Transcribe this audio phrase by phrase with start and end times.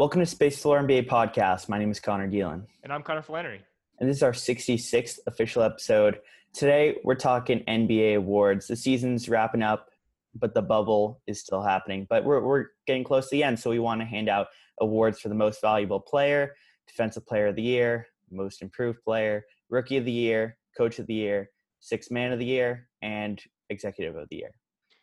[0.00, 1.68] Welcome to Space Floor NBA podcast.
[1.68, 2.62] My name is Connor Geelan.
[2.82, 3.60] And I'm Connor Flannery.
[3.98, 6.20] and this is our 66th official episode.
[6.54, 8.66] Today, we're talking NBA awards.
[8.66, 9.90] The season's wrapping up,
[10.34, 12.06] but the bubble is still happening.
[12.08, 14.46] But we're, we're getting close to the end, so we want to hand out
[14.80, 16.54] awards for the most valuable player,
[16.86, 21.14] defensive player of the year, most improved player, rookie of the year, coach of the
[21.14, 24.52] year, sixth man of the year, and executive of the year.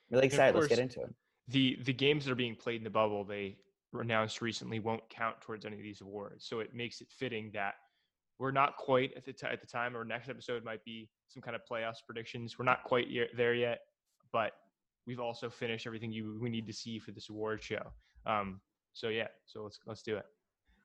[0.10, 0.56] Really excited.
[0.56, 1.14] Let's get into it.
[1.50, 3.58] The the games that are being played in the bubble, they
[3.98, 6.46] announced recently won't count towards any of these awards.
[6.48, 7.76] So it makes it fitting that
[8.40, 9.96] we're not quite at the, t- at the time.
[9.96, 12.60] Our next episode might be some kind of playoffs predictions.
[12.60, 13.80] We're not quite ye- there yet,
[14.32, 14.52] but
[15.08, 17.82] we've also finished everything you we need to see for this award show.
[18.26, 18.60] Um,
[18.94, 20.26] so yeah, so let's let's do it.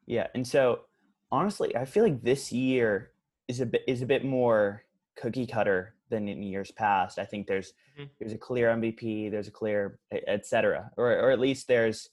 [0.06, 0.82] Yeah, and so
[1.30, 3.10] honestly, I feel like this year
[3.48, 4.84] is a bit is a bit more
[5.16, 7.18] cookie cutter than in years past.
[7.18, 8.08] I think there's Mhm.
[8.18, 12.08] there's a clear MVP, there's a clear et cetera, or or at least there's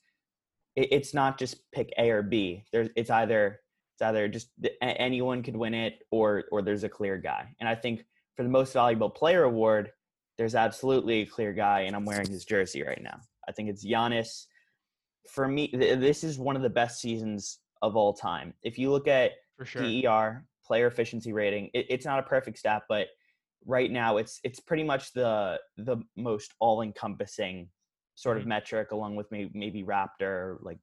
[0.76, 2.64] it, it's not just pick A or B.
[2.72, 3.60] There's it's either
[3.96, 7.56] it's either just the- a- anyone could win it or or there's a clear guy.
[7.60, 9.92] And I think for the most valuable player award,
[10.38, 13.20] there's absolutely a clear guy, and I'm wearing his jersey right now.
[13.48, 14.46] I think it's Giannis.
[15.30, 18.54] For me, th- this is one of the best seasons of all time.
[18.64, 19.82] If you look at For sure.
[19.84, 23.08] PER, player efficiency rating, it, it's not a perfect stat, but
[23.66, 27.68] right now it's it's pretty much the the most all encompassing
[28.20, 28.48] sort of Mhm.
[28.48, 30.80] metric, along with maybe maybe Raptor, like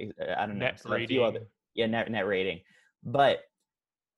[0.00, 2.60] eh, I don't know, Net so a few other yeah net net rating.
[3.02, 3.40] But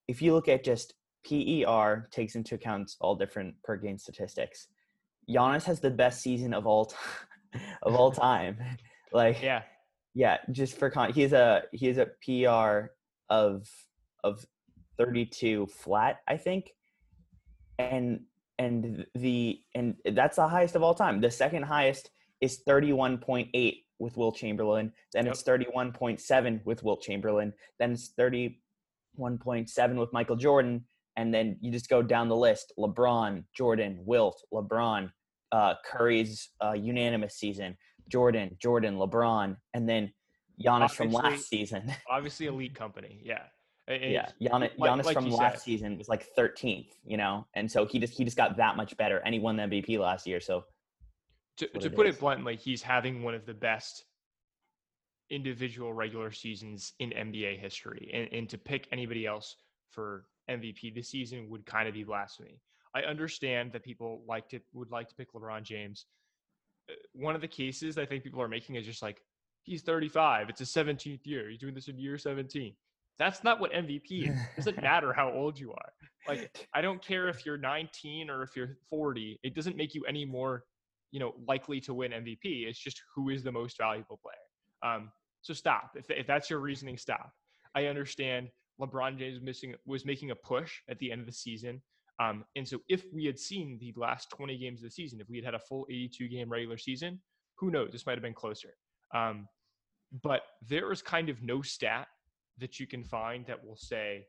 [0.07, 0.93] if you look at just
[1.27, 4.67] PER, takes into account all different per game statistics.
[5.29, 7.27] Giannis has the best season of all time
[7.83, 8.57] of all time.
[9.11, 9.63] like Yeah.
[10.13, 12.93] yeah, just for con, he's a he's a PR
[13.29, 13.69] of
[14.23, 14.45] of
[14.97, 16.71] 32 flat, I think,
[17.79, 18.21] and
[18.57, 21.19] and the and that's the highest of all time.
[21.19, 24.91] The second highest is 31.8 with Wilt Chamberlain.
[25.13, 25.33] Then Yep.
[25.33, 27.53] it's 31.7 with Wilt Chamberlain.
[27.79, 28.13] Then it's
[29.17, 30.85] 31.7 with Michael Jordan,
[31.15, 35.11] and then you just go down the list: LeBron, Jordan, Wilt, LeBron,
[35.51, 37.77] uh, Curry's uh, unanimous season.
[38.09, 40.11] Jordan, Jordan, LeBron, and then
[40.61, 41.91] Giannis from last season.
[42.09, 43.21] Obviously, elite company.
[43.23, 43.43] Yeah.
[43.87, 45.61] Yeah, Giannis, like- Giannis like from last said.
[45.63, 48.95] season was like 13th, you know, and so he just he just got that much
[48.95, 50.39] better, and he won the MVP last year.
[50.39, 50.63] So
[51.57, 52.15] to, to it put is.
[52.15, 54.05] it bluntly, he's having one of the best
[55.29, 58.09] individual regular seasons in NBA history.
[58.13, 59.55] And, and to pick anybody else
[59.89, 62.59] for MVP this season would kind of be blasphemy.
[62.93, 66.05] I understand that people like to would like to pick LeBron James.
[66.89, 69.21] Uh, One of the cases I think people are making is just like
[69.63, 70.49] he's 35.
[70.49, 71.49] It's his 17th year.
[71.49, 72.73] He's doing this in year 17.
[73.17, 74.35] That's not what MVP is.
[74.35, 75.93] It doesn't matter how old you are.
[76.27, 79.39] Like I don't care if you're 19 or if you're 40.
[79.43, 80.65] It doesn't make you any more
[81.11, 82.67] you know likely to win MVP.
[82.67, 84.93] It's just who is the most valuable player.
[84.93, 85.11] Um,
[85.41, 85.91] so stop.
[85.95, 87.31] If if that's your reasoning, stop.
[87.75, 88.49] I understand
[88.79, 91.81] LeBron James missing was making a push at the end of the season.
[92.19, 95.29] Um, and so if we had seen the last 20 games of the season, if
[95.29, 97.19] we had had a full 82 game regular season,
[97.55, 97.89] who knows?
[97.91, 98.75] This might have been closer.
[99.13, 99.47] Um,
[100.23, 102.07] but there is kind of no stat
[102.59, 104.25] that you can find that will say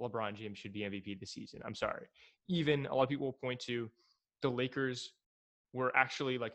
[0.00, 1.60] LeBron James should be MVP this season.
[1.64, 2.06] I'm sorry.
[2.48, 3.90] Even a lot of people will point to
[4.42, 5.12] the Lakers
[5.72, 6.54] were actually like,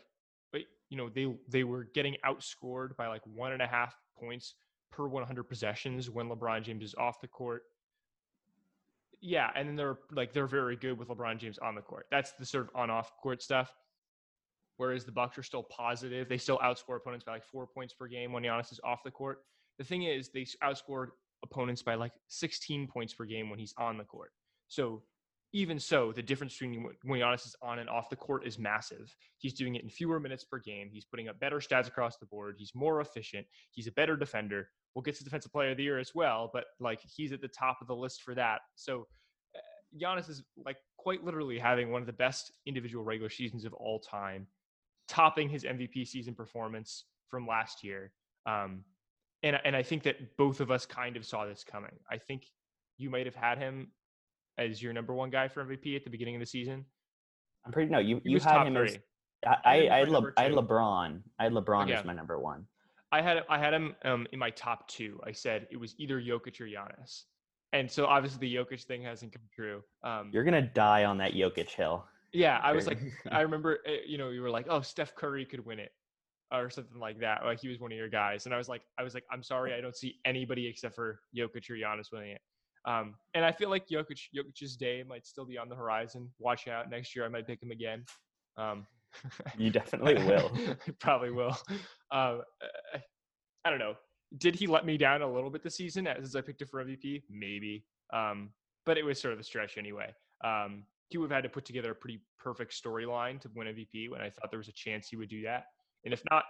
[0.52, 4.54] you know, they they were getting outscored by like one and a half points
[4.90, 7.62] per 100 possessions when LeBron James is off the court.
[9.20, 12.06] Yeah, and then they're like they're very good with LeBron James on the court.
[12.10, 13.74] That's the sort of on-off court stuff.
[14.76, 18.06] Whereas the Bucks are still positive, they still outscore opponents by like four points per
[18.06, 19.40] game when Giannis is off the court.
[19.76, 21.08] The thing is, they outscored
[21.42, 24.30] opponents by like 16 points per game when he's on the court.
[24.68, 25.02] So
[25.52, 29.14] even so, the difference between when- Giannis is on and off the court is massive.
[29.38, 30.90] He's doing it in fewer minutes per game.
[30.92, 32.56] He's putting up better stats across the board.
[32.58, 33.46] He's more efficient.
[33.70, 34.68] He's a better defender.
[34.94, 37.48] We'll get to defensive player of the year as well, but like he's at the
[37.48, 38.60] top of the list for that.
[38.74, 39.06] So
[39.54, 39.60] uh,
[39.98, 44.00] Giannis is like quite literally having one of the best individual regular seasons of all
[44.00, 44.46] time,
[45.06, 48.12] topping his MVP season performance from last year.
[48.44, 48.84] Um,
[49.42, 51.96] and and I think that both of us kind of saw this coming.
[52.10, 52.44] I think
[52.98, 53.92] you might have had him
[54.58, 56.84] as your number one guy for MVP at the beginning of the season.
[57.64, 57.98] I'm pretty no.
[57.98, 59.00] You He you had him as three.
[59.46, 60.52] I I I, had I, had Le, I had.
[60.52, 61.20] LeBron.
[61.38, 61.94] I had LeBron Okay.
[61.94, 62.66] as my number one.
[63.12, 65.20] I had I had him um, in my top two.
[65.24, 67.24] I said it was either Jokic or Giannis,
[67.72, 69.82] and so obviously the Jokic thing hasn't come true.
[70.02, 72.04] Um, You're gonna die on that Jokic hill.
[72.32, 72.98] yeah, I was like,
[73.30, 75.92] I remember, uh, you know, you were like, oh, Steph Curry could win it,
[76.52, 77.44] or something like that.
[77.44, 79.42] Like he was one of your guys, and I was like, I was like, I'm
[79.42, 82.40] sorry, I don't see anybody except for Jokic or Giannis winning it.
[82.84, 86.30] Um, and I feel like Jokic, Jokic's day might still be on the horizon.
[86.38, 88.04] Watch out, next year I might pick him again.
[88.56, 88.86] Um,
[89.56, 90.50] You definitely will.
[91.00, 91.56] Probably will.
[92.10, 92.42] Um,
[93.64, 93.94] I don't know.
[94.36, 96.84] Did he let me down a little bit this season as I picked him for
[96.84, 97.22] MVP?
[97.30, 97.84] Maybe.
[98.12, 98.50] Um,
[98.84, 100.14] but it was sort of a stretch anyway.
[100.44, 104.10] Um, he would have had to put together a pretty perfect storyline to win MVP
[104.10, 105.64] when I thought there was a chance he would do that.
[106.04, 106.44] And if not,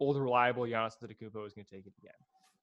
[0.00, 2.12] old reliable Giannis Antetokounmpo is going to take it again.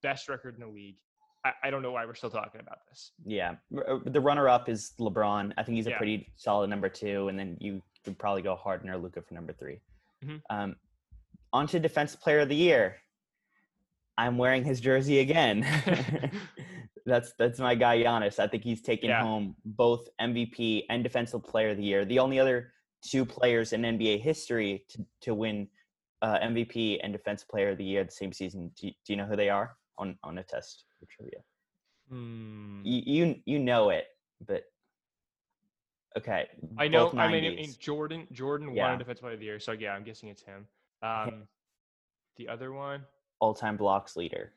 [0.01, 0.97] Best record in the league.
[1.45, 3.11] I, I don't know why we're still talking about this.
[3.25, 3.55] Yeah,
[3.87, 5.53] uh, the runner-up is LeBron.
[5.57, 5.97] I think he's a Yeah.
[5.97, 9.53] pretty solid number two, and then you could probably go Harden or Luka for number
[9.53, 9.79] 3
[10.23, 10.41] Mhm.
[10.49, 10.75] Um,
[11.53, 12.97] on to Defensive Player of the Year.
[14.17, 15.65] I'm wearing his jersey again.
[17.05, 18.37] that's that's my guy Giannis.
[18.39, 19.21] I think he's taken Yeah.
[19.21, 22.03] home both MVP and Defensive Player of the Year.
[22.05, 25.69] The only other two players in NBA history to to win
[26.21, 28.71] uh, MVP and Defensive Player of the Year the same season.
[28.75, 29.77] Do do you know who they are?
[29.99, 31.39] On on a test for trivia.
[32.09, 32.81] Hmm.
[32.83, 34.05] You you, you know it,
[34.47, 34.63] but
[36.17, 36.47] okay.
[36.77, 37.11] I know.
[37.17, 37.79] I mean, in 90s.
[37.79, 38.95] Jordan, Jordan won Yeah.
[38.95, 40.65] a Defensive Player of the Year, so yeah, I'm guessing it's him.
[41.03, 41.43] Um,
[42.37, 43.05] the other one,
[43.39, 44.53] all-time blocks leader.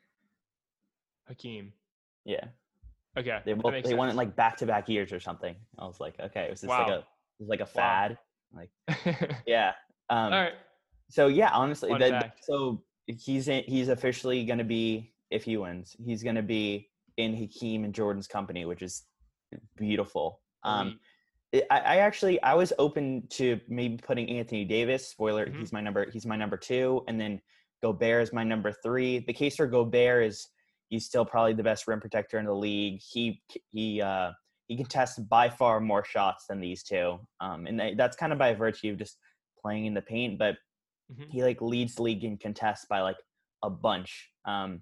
[1.27, 1.71] Hakeem.
[2.25, 2.45] Yeah,
[3.17, 5.55] Okay, they both they won it like back-to-back years or something.
[5.77, 7.05] I was like, okay, it was just like a it
[7.39, 8.17] was like a Wow.
[8.55, 8.69] Like,
[9.45, 9.73] Yeah.
[10.09, 10.53] Um, All right.
[11.09, 15.95] So yeah, honestly, that, so he's in, he's officially going to be if he wins,
[16.05, 19.03] he's going to be in Hakeem and Jordan's company, which is
[19.77, 20.41] beautiful.
[20.63, 20.99] Um.
[21.69, 25.07] I, I actually I was open to maybe putting Anthony Davis.
[25.09, 25.59] Spoiler, Mhm.
[25.59, 26.09] he's my number.
[26.09, 27.39] He's my number two, and then
[27.83, 29.19] Gobert is my number three.
[29.19, 30.47] The case for Gobert is
[30.89, 33.01] he's still probably the best rim protector in the league.
[33.07, 33.39] He
[33.71, 34.31] he uh,
[34.67, 38.39] he contests by far more shots than these two, um, and that- that's kind of
[38.39, 39.19] by virtue of just
[39.61, 40.39] playing in the paint.
[40.39, 40.55] But
[41.13, 41.29] Mhm.
[41.29, 43.17] he like leads the league in contests by like
[43.61, 44.31] a bunch.
[44.45, 44.81] Um,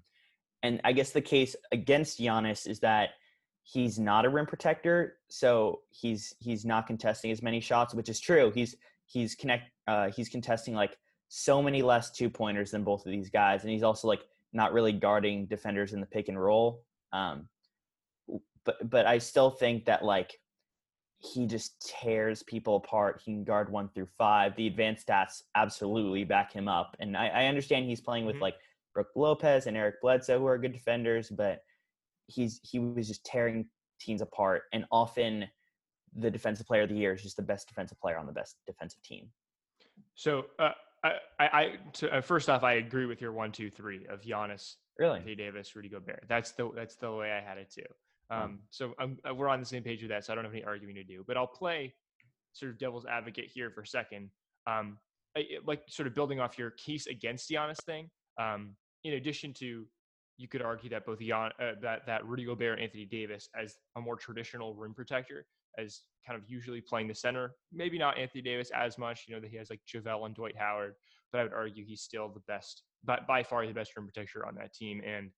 [0.62, 3.10] and I guess the case against Giannis is that
[3.64, 8.20] he's not a rim protector, so he's he's not contesting as many shots, which is
[8.20, 8.52] true.
[8.54, 8.76] He's
[9.06, 10.96] he's connect uh, he's contesting like
[11.28, 14.22] so many less two pointers than both of these guys, and he's also like
[14.52, 16.82] not really guarding defenders in the pick and roll.
[17.12, 17.48] Um,
[18.64, 20.38] but but I still think that like
[21.18, 23.22] he just tears people apart.
[23.24, 24.56] He can guard one through five.
[24.56, 26.96] The advanced stats absolutely back him up.
[26.98, 28.40] And I, I understand he's playing with Mhm.
[28.40, 28.56] like
[28.94, 31.60] Brook Lopez and Eric Bledsoe, who are good defenders, but
[32.26, 33.66] he's he was just tearing
[34.00, 34.62] teams apart.
[34.72, 35.46] And often
[36.14, 38.56] the defensive player of the year is just the best defensive player on the best
[38.66, 39.28] defensive team.
[40.14, 40.72] So, uh,
[41.04, 44.22] I, I, I to, uh, first off, I agree with your one, two, three of
[44.22, 45.16] Giannis, Really?
[45.16, 46.24] Anthony Davis, Rudy Gobert.
[46.28, 47.82] That's the that's the way I had it too.
[48.30, 48.44] Mm.
[48.44, 50.24] Um, so I'm, uh, we're on the same page with that.
[50.24, 51.24] So I don't have any arguing to do.
[51.26, 51.94] But I'll play
[52.52, 54.30] sort of devil's advocate here for a second.
[54.66, 54.98] Um,
[55.36, 58.10] I, like sort of building off your case against Giannis thing.
[58.38, 59.86] Um, in addition to,
[60.38, 63.76] you could argue that both Gian, uh, that that Rudy Gobert and Anthony Davis as
[63.96, 65.46] a more traditional rim protector,
[65.78, 67.54] as kind of usually playing the center.
[67.72, 69.24] Maybe not Anthony Davis as much.
[69.28, 70.94] You know that he has like JaVale and Dwight Howard,
[71.32, 74.46] but I would argue he's still the best, by, by far the best rim protector
[74.46, 75.30] on that team, and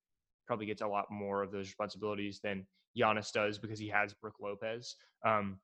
[0.47, 2.67] probably gets a lot more of those responsibilities than
[2.99, 4.97] Giannis does because he has Brook Lopez.
[5.27, 5.59] Um,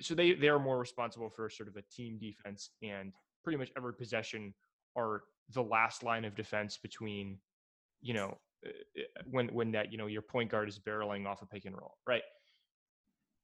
[0.00, 3.12] so they they are more responsible for sort of a team defense, and
[3.44, 4.54] pretty much every possession
[4.96, 7.38] are the last line of defense between,
[8.00, 11.42] you know, uh, uh, when when that you know your point guard is barreling off
[11.42, 12.22] a pick and roll, right?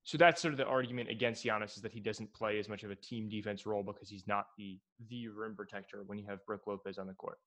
[0.05, 2.83] So that's sort of the argument against Giannis is that he doesn't play as much
[2.83, 4.79] of a team defense role because he's not the
[5.09, 7.39] the rim protector when you have Brook Lopez on the court.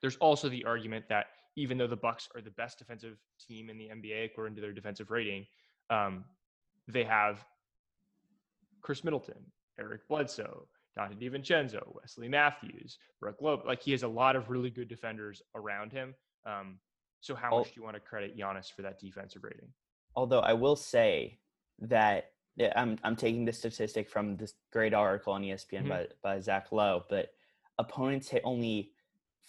[0.00, 3.78] There's also the argument that even though the Bucks are the best defensive team in
[3.78, 5.46] the NBA according to their defensive rating,
[5.90, 6.24] um,
[6.88, 7.44] they have
[8.82, 9.40] Khris Middleton,
[9.78, 10.66] Eric Bledsoe,
[10.98, 13.66] Donte DiVincenzo, Wesley Matthews, Brook Lopez.
[13.66, 16.14] Like he has a lot of really good defenders around him.
[16.46, 16.78] Um,
[17.20, 19.72] so how much do you want to credit Giannis for that defensive rating?
[20.14, 21.38] Although I will say
[21.80, 22.32] that
[22.76, 25.88] I'm I'm taking this statistic from this great article on ESPN Mhm.
[25.88, 27.30] by by Zach Lowe, but
[27.78, 28.92] opponents hit only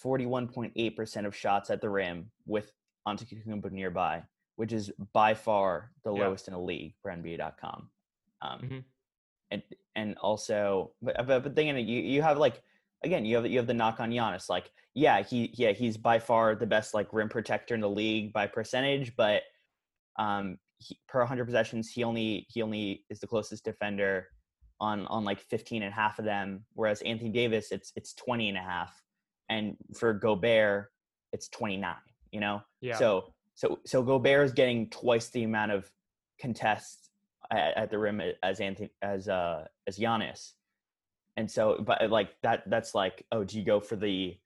[0.01, 2.71] 41.8% of shots at the rim with
[3.07, 4.23] Antetokounmpo nearby,
[4.55, 6.23] which is by far the Yeah.
[6.27, 7.91] lowest in the league for NBA.com.
[8.41, 8.83] Um, Mhm.
[9.51, 9.63] And
[9.95, 12.61] and also, but but, but then you you have like
[13.03, 14.49] again you have you have the knock on Giannis.
[14.49, 18.33] Like yeah he yeah he's by far the best like rim protector in the league
[18.33, 19.43] by percentage, but
[20.17, 24.27] um he, per 100 possessions he only he only is the closest defender
[24.81, 28.49] on on like 15 and a half of them whereas anthony davis it's it's 20
[28.49, 28.93] and a half
[29.49, 30.91] and for Gobert,
[31.33, 31.95] it's 29.
[32.31, 32.97] You know, Yeah.
[32.97, 35.89] so so so Gobert is getting twice the amount of
[36.41, 37.04] contests
[37.51, 40.51] at, at the rim as Anthony as uh as Giannis,
[41.37, 44.37] and so but like that that's like oh do you go for the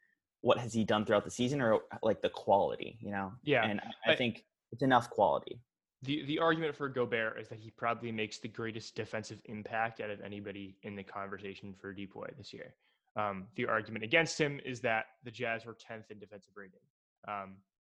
[0.41, 3.79] what has he done throughout the season or like the quality you know Yeah, and
[3.81, 5.59] I, I I- think it's enough quality
[6.03, 10.09] the the argument for Gobert is that he probably makes the greatest defensive impact out
[10.09, 12.73] of anybody in the conversation for DPOY this year.
[13.17, 16.79] Um, the argument against him is that the Jazz were 10th in defensive rating.
[17.27, 17.55] Um,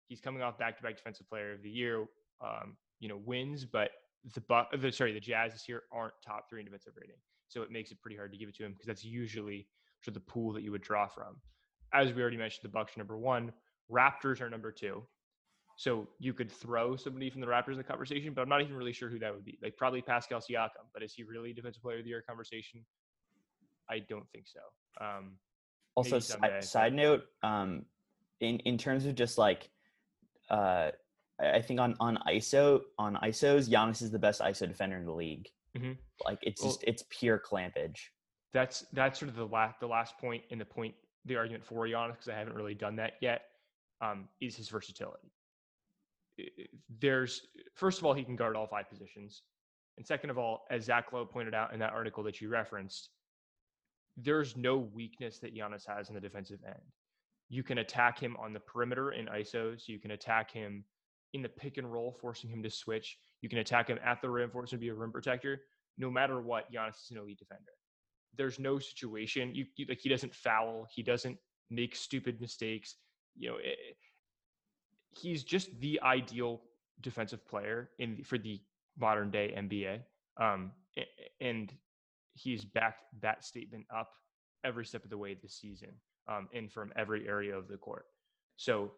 [0.09, 2.07] he's coming off back-to-back Defensive Player of the Year,
[2.41, 3.91] um, you know, wins, but
[4.35, 7.17] the, Bu- the sorry the Jazz this year aren't top three in defensive rating,
[7.49, 9.67] so it makes it pretty hard to give it to him because that's usually
[10.03, 11.37] sort of the pool that you would draw from.
[11.93, 13.53] As we already mentioned, the Bucks are number one,
[13.91, 15.03] Raptors are number two.
[15.77, 18.75] So you could throw somebody from the Raptors in the conversation, but I'm not even
[18.77, 19.59] really sure who that would be.
[19.63, 22.85] Like probably Pascal Siakam, but is he really defensive player of the year conversation?
[23.89, 24.61] I don't think so.
[25.05, 25.33] Um,
[25.95, 27.85] also someday, but- side note um
[28.41, 29.71] in in terms of just like
[30.51, 30.91] uh
[31.41, 35.13] I think on on ISO on ISOs Giannis is the best ISO defender in the
[35.13, 35.97] league Mhm.
[36.25, 38.09] like it's Well- just it's pure clampage
[38.53, 40.95] that's that's sort of the last the last point in the point
[41.25, 43.47] the argument for Giannis because I haven't really done that yet
[44.01, 45.31] um, is his versatility.
[46.99, 49.43] There's first of all he can guard all five positions,
[49.99, 53.11] and second of all, as Zach Lowe pointed out in that article that you referenced,
[54.17, 56.81] there's no weakness that Giannis has in the defensive end.
[57.51, 59.87] You can attack him on the perimeter in ISOs.
[59.87, 60.85] You can attack him
[61.33, 63.17] in the pick and roll, forcing him to switch.
[63.41, 65.63] You can attack him at the rim, forcing him to be a rim protector.
[65.99, 67.73] No matter what, Giannis is an elite defender
[68.37, 71.37] there's no situation you, you like he doesn't foul he doesn't
[71.71, 72.97] make stupid mistakes
[73.37, 73.77] you know it,
[75.11, 76.61] he's just the ideal
[77.01, 78.61] defensive player in for the
[78.99, 80.01] modern day NBA
[80.41, 80.73] um
[81.41, 81.73] and
[82.35, 84.11] he's backed that statement up
[84.65, 85.91] every step of the way this season
[86.29, 88.07] um and from every area of the court
[88.57, 88.93] so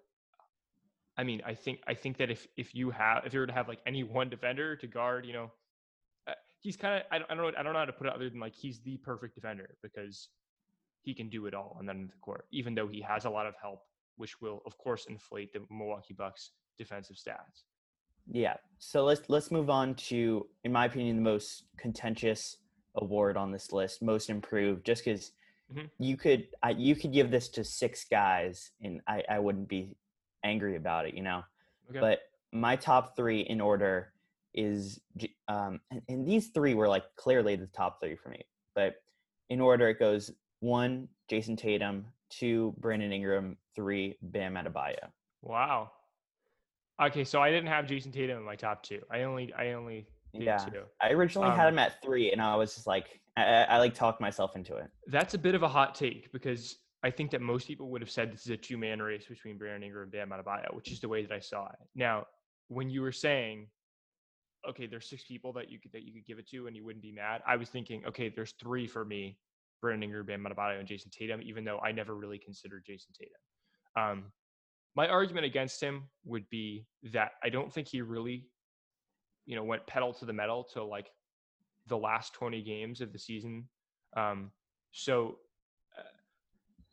[1.23, 3.52] I mean, I think I think that if if you have if you were to
[3.52, 5.52] have like any one defender to guard, you know,
[6.26, 8.09] uh, he's kind of I don't, I don't know I don't know how to put
[8.09, 10.31] it other than like he's the perfect defender because
[11.02, 13.25] he can do it all on that end of the court, even though he has
[13.25, 13.83] a lot of help,
[14.17, 17.62] which will of course inflate the Milwaukee Bucks defensive stats.
[18.29, 18.57] Yeah.
[18.79, 22.57] So let's let's move on to, in my opinion, the most contentious
[22.97, 24.85] award on this list, most improved.
[24.85, 25.31] Just because
[25.73, 25.88] Mhm.
[26.00, 29.97] you could I, you could give this to six guys, and I I wouldn't be
[30.45, 31.43] angry about it, you know.
[31.91, 32.01] Okay.
[32.01, 32.21] But
[32.53, 34.13] my top three in order
[34.55, 35.01] is,
[35.49, 38.43] um, and, and these three were like clearly the top three for me.
[38.75, 38.97] But
[39.49, 40.31] in order, it goes
[40.61, 45.09] one, Jayson Tatum, two, Brandon Ingram, three, Bam Adebayo.
[45.43, 45.91] wow.
[47.01, 49.01] Okay, so I didn't have Jayson Tatum in my top two.
[49.11, 50.59] I only I only did Yeah.
[50.59, 50.83] two.
[51.01, 53.79] I originally had Um, him at three, and I was just like, I, I, I
[53.79, 54.89] like talked myself into it.
[55.09, 58.11] That's a bit of a hot take because I think that most people would have
[58.11, 61.00] said this is a two man race between Brandon Ingram and Bam Adebayo, which is
[61.00, 61.78] the way that I saw it.
[61.94, 62.26] Now,
[62.68, 63.66] when you were saying,
[64.68, 66.85] okay, there's six people that you could that you could give it to and you
[66.85, 69.38] wouldn't be mad, I was thinking, okay, there's three for me:
[69.80, 71.40] Brandon Ingram, Bam Adebayo, and Jayson Tatum.
[71.42, 73.40] Even though I never really considered Jayson Tatum.
[73.97, 74.25] Um,
[74.94, 78.47] my argument against him would be that I don't think he really,
[79.47, 81.11] you know, went pedal to the metal to like
[81.88, 83.68] the last 20 games of the season.
[84.16, 84.50] Um,
[84.92, 85.38] so,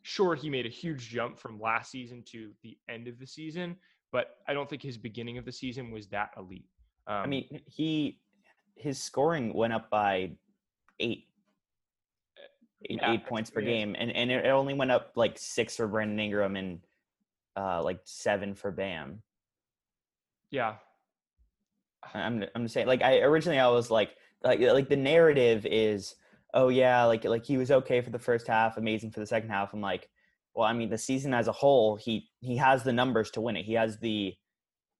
[0.02, 3.76] sure, he made a huge jump from last season to the end of the season,
[4.12, 6.68] but I don't think his beginning of the season was that elite.
[7.06, 8.20] Um, I mean, he
[8.76, 10.32] his scoring went up by
[11.00, 11.26] eight,
[12.88, 15.86] eight, Yeah, eight points per game, and and it only went up like six for
[15.86, 16.80] Brandon Ingram and
[17.56, 19.22] uh, like seven for Bam.
[20.50, 20.76] yeah,
[22.14, 26.14] I'm I'm saying, like I originally I was like like like the narrative is,
[26.54, 29.50] oh yeah, like like he was okay for the first half, amazing for the second
[29.50, 29.72] half.
[29.72, 30.08] I'm like,
[30.54, 33.56] well, I mean, the season as a whole, he he has the numbers to win
[33.56, 33.64] it.
[33.64, 34.34] He has the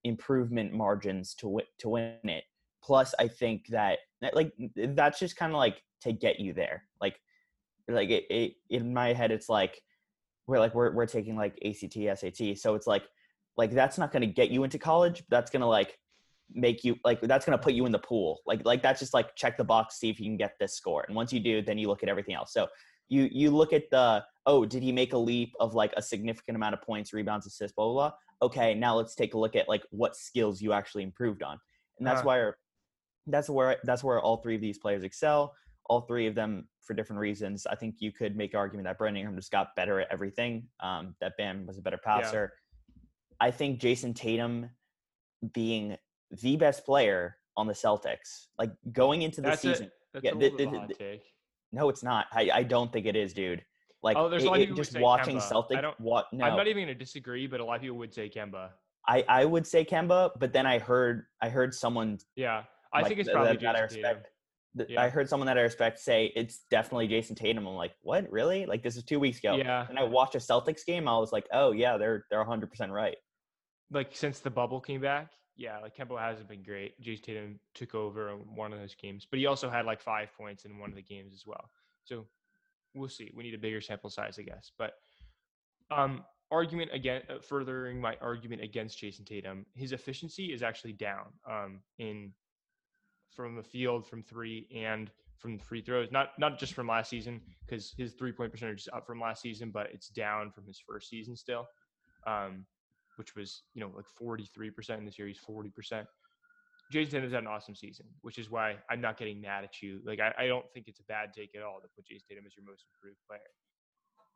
[0.04, 2.44] improvement margins to win to win it.
[2.82, 3.98] Plus, I think that
[4.32, 6.84] like that's just kind of like to get you there.
[7.00, 7.20] Like
[7.88, 9.80] like it, it in my head, it's like
[10.46, 13.04] we're like we're we're taking like ACT SAT, so it's like
[13.56, 15.22] like that's not going to get you into college.
[15.28, 15.98] That's going to like
[16.54, 18.40] make you like that's going to put you in the pool.
[18.46, 21.04] Like like that's just like check the box see if you can get this score.
[21.06, 22.52] And once you do then you look at everything else.
[22.52, 22.66] So
[23.08, 26.56] you you look at the oh did he make a leap of like a significant
[26.56, 28.12] amount of points rebounds assists blah blah blah?
[28.42, 31.58] Okay now let's take a look at like what skills you actually improved on.
[31.98, 32.26] And that's Huh.
[32.26, 32.56] where
[33.26, 35.54] that's where that's where all three of these players excel.
[35.88, 38.98] All three of them for different reasons i think you could make an argument that
[38.98, 42.52] Brandon Ingram just got better at everything um that bam was a better passer.
[43.40, 44.70] I think jayson tatum
[45.54, 45.96] being
[46.42, 48.46] the best player on the Celtics.
[48.58, 49.90] Like going into the that's season.
[50.12, 51.22] That's Yeah, a the- little bit of the- a hot the- take.
[51.72, 52.26] No, it's not.
[52.32, 53.64] I, I don't think it is, dude.
[54.02, 55.76] Like Oh, there's a it- lot of people just watching Kemba.
[55.76, 56.26] I don't- What?
[56.32, 58.70] No, I'm not even going to disagree, but a lot of people would say Kemba.
[59.06, 63.08] I I would say Kemba, but then I heard I heard someone Yeah, I like,
[63.08, 64.28] think it's probably that, that I respect.
[64.88, 65.02] Yeah.
[65.02, 67.66] I heard someone that I respect say it's definitely Jayson Tatum.
[67.66, 68.30] I'm like, what?
[68.30, 68.66] Really?
[68.66, 69.56] Like this is two weeks ago.
[69.56, 71.08] Yeah, And I watched a Celtics game.
[71.08, 73.16] I was like, oh yeah, they're they're 100 percent right.
[73.90, 76.98] like since the bubble came back, yeah, like Kemba hasn't been great.
[77.02, 80.64] Jayson Tatum took over one of those games, but he also had like five points
[80.64, 81.70] in one of the games as well.
[82.04, 82.24] So
[82.94, 83.30] we'll see.
[83.36, 84.72] We need a bigger sample size, I guess.
[84.78, 84.94] But
[85.90, 91.26] um, argument again, uh, furthering my argument against Jayson Tatum, his efficiency is actually down
[91.46, 92.32] um, in
[93.36, 96.10] from the field, from three, and from free throws.
[96.10, 99.42] Not not just from last season because his three point percentage is up from last
[99.42, 101.66] season, but it's down from his first season still.
[102.26, 102.64] Um,
[103.20, 106.06] which was you know like 43% in the series 40%
[106.90, 110.00] jayson tatum's had an awesome season which is why i'm not getting mad at you
[110.06, 112.46] like I, I don't think it's a bad take at all to put jayson tatum
[112.46, 113.50] as your most improved player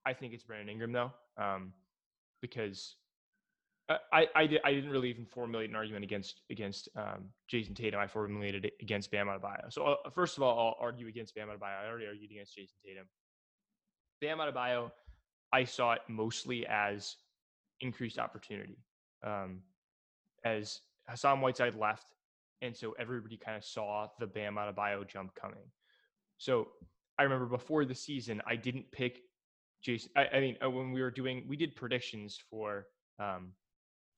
[0.05, 1.13] i think it's brandon ingram though
[1.43, 1.73] um,
[2.43, 2.97] because
[4.13, 8.01] I, I, did, I didn't really even formulate an argument against against um, Jayson Tatum.
[8.01, 9.71] I formulated it against Bam Adebayo.
[9.71, 11.85] So uh, first of all, I'll argue against Bam Adebayo.
[11.85, 13.05] I already argued against Jayson Tatum.
[14.23, 14.91] Bam Adebayo,
[15.53, 17.17] I saw it mostly as
[17.81, 18.79] increased opportunity.
[19.23, 19.61] Um,
[20.45, 22.07] as Hassan Whiteside left,
[22.63, 25.65] and so everybody kind of saw the Bam Adebayo jump coming.
[26.39, 26.69] So
[27.19, 29.21] I remember before the season, I didn't pick
[29.87, 30.09] Jayson.
[30.17, 32.87] I, I mean, uh, when we were doing, we did predictions for
[33.19, 33.53] um,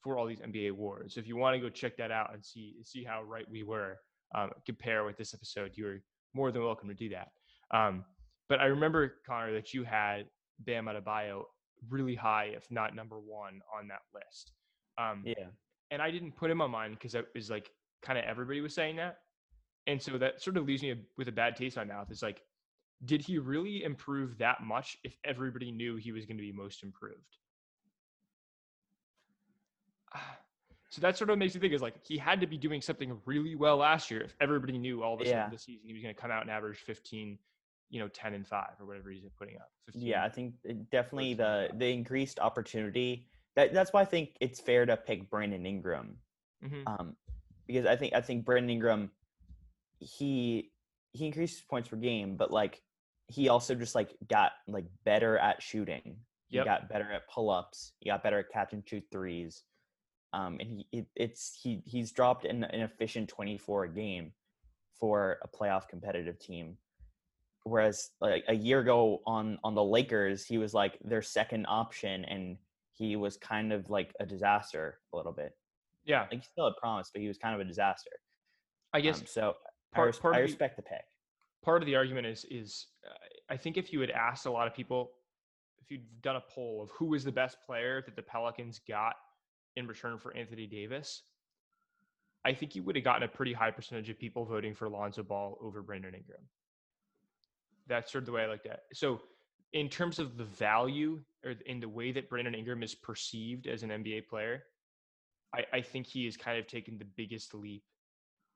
[0.02, 1.14] for all these NBA awards.
[1.14, 3.62] So if you want to go check that out and see see how right we
[3.62, 3.98] were,
[4.34, 5.98] um, compare with this episode, you're
[6.34, 7.28] more than welcome to do that.
[7.72, 8.04] Um,
[8.48, 10.26] but I remember Connor that you had
[10.60, 11.44] Bam Adebayo
[11.88, 14.52] really high, if not number one, on that list.
[14.98, 15.48] Um, Yeah.
[15.90, 17.70] and I didn't put him on mine because it was like
[18.02, 19.18] kind of everybody was saying that,
[19.86, 22.10] and so that sort of leaves me with a bad taste in my mouth.
[22.10, 22.42] It's like,
[23.04, 26.82] did he really improve that much if everybody knew he was going to be most
[26.82, 27.36] improved?
[30.88, 33.20] So that sort of makes me think is like he had to be doing something
[33.26, 35.50] really well last year if everybody knew all this Yeah.
[35.50, 37.38] the season he was going to come out and average 15,
[37.88, 39.70] you know, 10 and 5 or whatever he's putting up.
[39.86, 40.02] 15.
[40.06, 40.54] Yeah, I think
[40.90, 43.28] definitely the the increased opportunity.
[43.54, 46.18] That that's why I think it's fair to pick Brandon Ingram.
[46.64, 46.82] Mhm.
[46.86, 47.16] Um,
[47.66, 49.10] because I think I think Brandon Ingram,
[49.98, 50.72] he
[51.12, 52.82] he increased his points per game, but like
[53.28, 56.16] he also just like got like better at shooting.
[56.48, 56.64] He Yep.
[56.64, 57.92] got better at pull ups.
[58.00, 59.64] He got better at catch and shoot threes.
[60.32, 64.32] Um, and he it, it's he he's dropped an, an efficient twenty four a game
[65.00, 66.76] for a playoff competitive team.
[67.66, 72.24] Whereas like a year ago on on the Lakers, he was like their second option,
[72.24, 72.56] and
[72.92, 75.50] he was kind of like a disaster a little bit.
[76.04, 78.12] Yeah, Like he still had promise, but he was kind of a disaster.
[78.92, 79.54] I guess Um, so
[79.92, 81.02] I, part, res- part, I of the, respect the pick.
[81.64, 83.14] part of the argument is is uh,
[83.50, 85.10] I think if you had asked a lot of people,
[85.82, 89.16] if you'd done a poll of who was the best player that the Pelicans got
[89.74, 91.24] in return for Anthony Davis,
[92.44, 95.24] I think you would have gotten a pretty high percentage of people voting for Lonzo
[95.24, 96.42] Ball over Brandon Ingram.
[97.86, 98.96] That's sort of the way I looked at it.
[98.96, 99.20] So,
[99.72, 103.82] in terms of the value or in the way that Brandon Ingram is perceived as
[103.82, 104.62] an NBA player,
[105.54, 107.82] I, I think he has kind of taken the biggest leap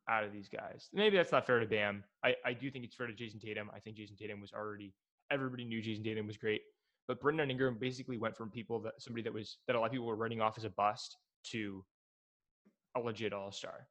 [0.09, 0.89] out of these guys.
[0.93, 2.05] Maybe that's not fair to Bam.
[2.25, 3.71] I, I do think it's fair to Jayson Tatum.
[3.75, 4.95] I think Jayson Tatum was already
[5.31, 6.63] everybody knew Jayson Tatum was great.
[7.09, 9.93] But Brandon Ingram basically went from people that somebody that was that a lot of
[9.93, 11.17] people were writing off as a bust
[11.51, 11.85] to
[12.97, 13.89] a legit all star.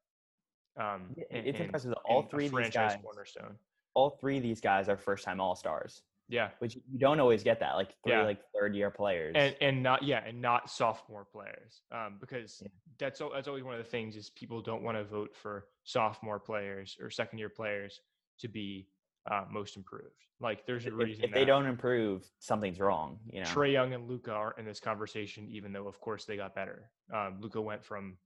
[0.80, 3.56] Um, it's and- impressive all three of these franchise guys, cornerstone.
[3.94, 7.44] All three of these guys are first time All Stars, Yeah, which you don't always
[7.44, 7.74] get that.
[7.76, 8.24] Like three Yeah.
[8.24, 9.36] like third year players.
[9.38, 11.82] and and not yeah, and not sophomore players.
[11.92, 12.70] Um, because Yeah.
[12.98, 16.40] that's that's always one of the things is people don't want to vote for sophomore
[16.40, 18.02] players or second year players
[18.40, 18.88] to be
[19.30, 20.16] uh, most improved.
[20.40, 23.20] Like there's a reason if they that don't improve, something's wrong.
[23.26, 23.48] You know.
[23.48, 26.90] Trae Young and Luka aren't in this conversation, even though of course they got better.
[27.14, 28.18] Um, Luka went from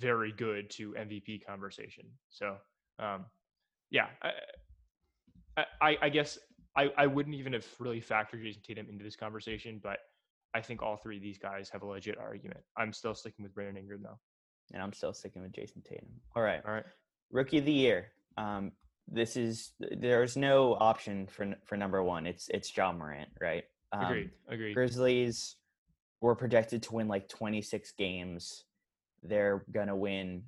[0.00, 2.06] very good to MVP conversation.
[2.28, 2.56] So
[3.00, 3.24] um,
[3.90, 4.30] yeah, I,
[5.80, 6.38] I, I guess
[6.76, 9.98] I, I wouldn't even have really factored Jayson Tatum into this conversation, but
[10.54, 12.60] I think all three of these guys have a legit argument.
[12.76, 14.18] I'm still sticking with Brandon Ingram though.
[14.72, 16.08] and I'm still sticking with Jayson Tatum.
[16.36, 16.84] All right, All right.
[17.30, 18.12] rookie of the year.
[18.36, 18.72] Um,
[19.10, 22.26] this is there's no option for for number one.
[22.26, 23.64] It's it's Ja Morant, right?
[23.92, 24.30] Um, Agreed.
[24.48, 24.74] Agreed.
[24.74, 25.56] Grizzlies
[26.20, 28.64] were projected to win like 26 games.
[29.22, 30.44] They're gonna win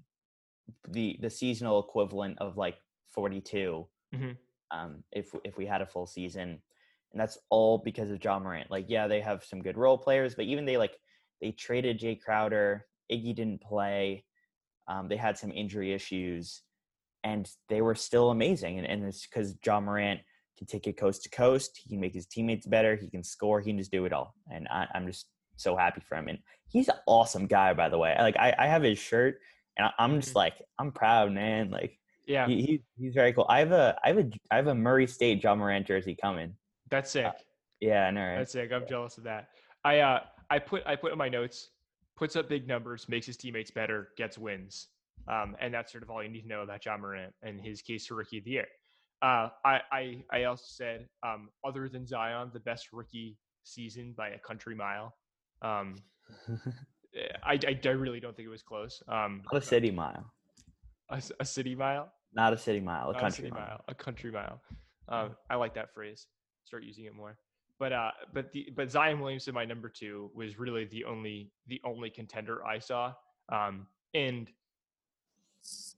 [0.89, 2.77] the the seasonal equivalent of like
[3.11, 4.37] 42 Mhm.
[4.71, 6.61] Um, if if we had a full season,
[7.13, 8.71] and that's all because of Ja Morant.
[8.71, 10.97] Like, yeah, they have some good role players, but even they like
[11.41, 12.87] they traded Jae Crowder.
[13.11, 14.25] Iggy didn't play.
[14.87, 16.63] Um, they had some injury issues,
[17.25, 18.79] and they were still amazing.
[18.79, 20.21] And, and it's because Ja Morant
[20.57, 21.81] can take it coast to coast.
[21.83, 22.97] He can make his teammates better.
[22.97, 23.61] He can score.
[23.61, 24.35] He can just do it all.
[24.53, 26.29] And I, I'm just so happy for him.
[26.29, 28.17] And he's an awesome guy, by the way.
[28.19, 29.41] Like I, I have his shirt,
[29.77, 30.37] and I- I'm just Mhm.
[30.37, 31.71] like I'm proud, man.
[31.71, 33.47] Like Yeah, he, he he's very cool.
[33.49, 36.55] I have a I have a I have a Murray State Ja Morant jersey coming.
[36.91, 37.27] that's sick.
[37.81, 38.21] Yeah, I know.
[38.21, 38.39] Right?
[38.39, 38.71] That's sick.
[38.73, 39.49] I'm jealous of that.
[39.85, 41.71] I uh I put I put in my notes,
[42.17, 44.89] puts up big numbers, makes his teammates better, gets wins.
[45.29, 47.83] Um, and that's sort of all you need to know about Ja Morant and his
[47.83, 48.67] case for rookie of the year.
[49.23, 54.31] Uh, I, I I also said um, other than Zion, the best rookie season by
[54.31, 55.15] a country mile.
[55.63, 55.97] Um,
[57.15, 59.03] eh, I, I, I really don't think it was close.
[59.09, 60.33] Um, Not a city mile.
[61.11, 63.11] A, a city mile, Not a city mile.
[63.11, 63.83] A Not country city mile.
[63.89, 64.61] a country mile.
[65.09, 66.27] Um, I like that phrase.
[66.65, 67.37] Start using it more.
[67.79, 71.81] But uh, but the but Zion Williamson, my number two, was really the only the
[71.85, 73.13] only contender I saw.
[73.51, 74.51] Um, and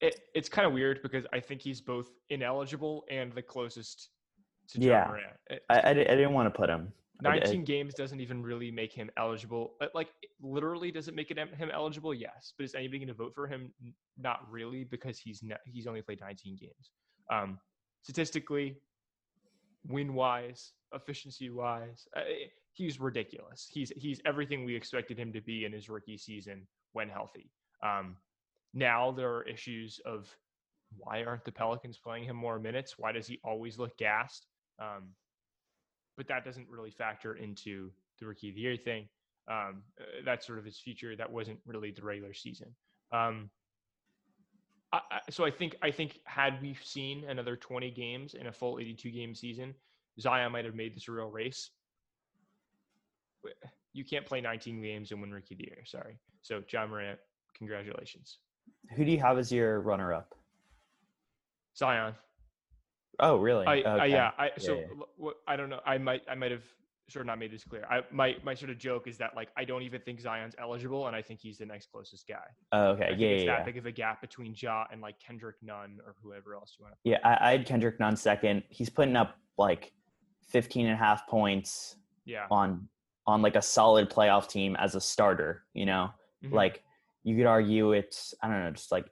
[0.00, 4.08] it, it's kind of weird because I think he's both ineligible and the closest
[4.70, 5.06] to Ja Yeah.
[5.08, 5.26] Morant.
[5.50, 6.92] It- I, I, I didn't want to put him.
[7.24, 9.74] I di- 19 games doesn't even really make him eligible.
[9.94, 10.08] Like,
[10.40, 12.12] literally, does it make it him eligible?
[12.12, 12.52] Yes.
[12.56, 13.72] But is anybody going to vote for him?
[14.22, 16.90] Not really, because he's he's only played 19 games.
[17.30, 17.58] Um,
[18.02, 18.76] statistically,
[19.88, 22.20] win wise, efficiency wise, uh,
[22.72, 23.68] he's ridiculous.
[23.72, 27.50] He's he's everything we expected him to be in his rookie season when healthy.
[27.82, 28.16] Um,
[28.74, 30.28] now there are issues of
[30.98, 32.98] why aren't the Pelicans playing him more minutes?
[32.98, 34.46] Why does he always look gassed?
[34.78, 35.08] Um,
[36.16, 39.08] but that doesn't really factor into the rookie of the year thing.
[39.50, 41.16] Um, uh, that's sort of his future.
[41.16, 42.74] That wasn't really the regular season.
[43.12, 43.50] Um,
[44.92, 45.00] I,
[45.30, 49.10] so I think I think had we seen another 20 games in a full 82
[49.10, 49.74] game season,
[50.20, 51.70] Zion might have made this a real race.
[53.92, 55.82] You can't play 19 games and win rookie of the year.
[55.84, 56.18] Sorry.
[56.42, 57.18] So Ja Morant,
[57.56, 58.38] congratulations.
[58.96, 60.34] Who do you have as your runner up?
[61.76, 62.14] Zion.
[63.18, 63.66] Oh, really?
[63.66, 64.30] I, I yeah.
[64.38, 64.86] I so yeah.
[65.16, 65.80] what I don't know.
[65.86, 66.64] I might I might have
[67.12, 67.84] sort of not made this clear.
[67.90, 71.06] I my my sort of joke is that like I don't even think Zion's eligible,
[71.06, 72.36] and I think he's the next closest guy.
[72.72, 73.06] Oh, I okay.
[73.08, 73.64] think Yeah, it's yeah, that yeah.
[73.64, 76.94] big of a gap between Ja and like Kendrick Nunn or whoever else you want
[76.94, 77.10] to.
[77.10, 78.62] Yeah, I, I had Kendrick Nunn second.
[78.70, 79.92] He's putting up like
[80.48, 82.46] 15 and a half points Yeah.
[82.50, 82.88] on
[83.26, 86.10] on like a solid playoff team as a starter, you know?
[86.44, 86.52] Mhm.
[86.52, 86.82] Like
[87.22, 89.06] you could argue it's I don't know, just like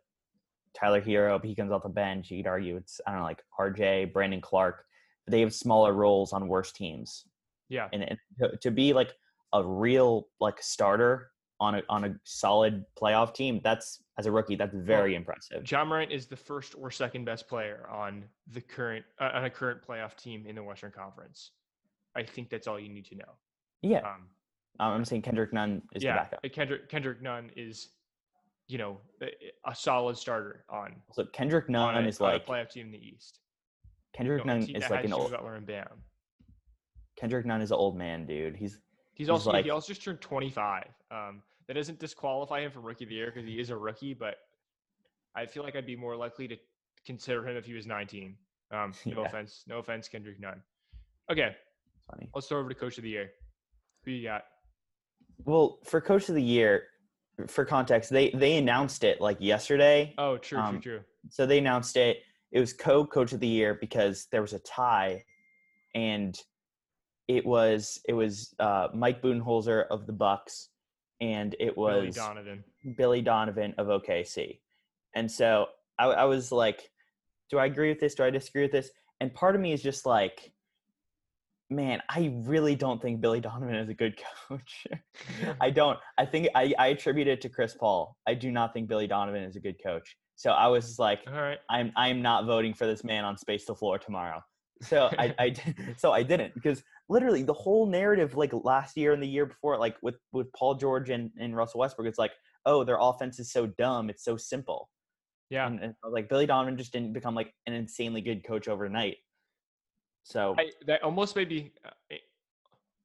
[0.74, 2.30] Tyler Herro, but he comes off the bench.
[2.30, 4.84] You could argue it's I don't know, like RJ, Brandon Clarke.
[5.26, 7.26] But they have smaller roles on worse teams.
[7.70, 7.88] Yeah.
[7.94, 9.14] And, and to, to be like
[9.54, 11.30] a real like starter
[11.61, 15.70] on a on a solid playoff team, that's as a rookie, that's very impressive.
[15.70, 19.50] Ja Morant is the first or second best player on the current uh, on a
[19.50, 21.52] current playoff team in the Western Conference.
[22.16, 23.33] I think that's all you need to know.
[23.83, 24.00] Yeah.
[24.00, 24.26] Um,
[24.78, 26.40] I'm saying Kendrick Nunn is the backup.
[26.52, 27.90] Kendrick Kendrick Nunn is,
[28.68, 29.28] you know, a,
[29.66, 32.92] a solid starter on So Kendrick on, Nunn a, is like a playoff team in
[32.92, 33.40] the East.
[34.14, 35.87] Kendrick Nunn is like an old Butler and Bam.
[37.20, 38.56] Kendrick Nunn is an old man, dude.
[38.56, 38.78] He's
[39.12, 40.87] He's He's also like- he also just turned 25.
[41.11, 44.14] Um, that doesn't disqualify him from rookie of the year because he is a rookie,
[44.14, 44.37] but
[45.35, 46.56] I feel like I'd be more likely to
[47.04, 48.35] consider him if he was 19.
[48.70, 49.26] Um, no Yeah.
[49.26, 50.62] offense, no offense, Kendrick Nunn.
[51.30, 51.54] Okay,
[52.11, 52.30] funny.
[52.35, 53.30] let's throw over to coach of the year.
[54.04, 54.44] Who you got?
[55.44, 56.85] Well, for coach of the year,
[57.46, 60.14] for context, they they announced it like yesterday.
[60.16, 61.04] Oh, true, Um, true, true.
[61.28, 62.22] So they announced it.
[62.52, 65.24] It was co coach of the year because there was a tie,
[65.94, 66.38] and
[67.31, 70.69] it was it was uh, Mike Budenholzer of the Bucks,
[71.21, 72.64] and it Billy was Donovan.
[72.97, 74.59] Billy Donovan of OKC.
[75.14, 75.66] And so
[75.97, 76.90] I, I was like,
[77.49, 78.16] do I agree with this?
[78.16, 78.90] Do I disagree with this?
[79.21, 80.53] And part of me is just like,
[81.69, 84.87] man, I really don't think Billy Donovan is a good coach.
[85.61, 86.01] I don't.
[86.19, 88.16] I think I, I attribute it to Chris Paul.
[88.27, 90.16] I do not think Billy Donovan is a good coach.
[90.35, 91.59] So I was like, All right.
[91.69, 94.43] I'm I'm not voting for this man on Space the Floor tomorrow.
[94.83, 95.55] So I, I
[95.97, 99.77] so I didn't because literally the whole narrative like last year and the year before
[99.77, 102.33] like with with Paul George and, and Russell Westbrook it's like
[102.64, 104.88] oh their offense is so dumb it's so simple
[105.51, 105.66] Yeah.
[105.66, 109.16] and, and like Billy Donovan just didn't become like an insanely good coach overnight.
[110.23, 112.16] So I, that almost made me uh, eh,